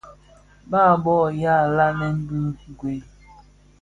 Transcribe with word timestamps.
Bàb 0.71 0.93
bôg 1.03 1.25
yàa 1.41 1.63
lanën 1.77 2.15
bi 2.27 2.37
ngüel. 2.71 3.01